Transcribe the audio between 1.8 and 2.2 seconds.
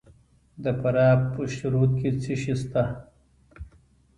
کې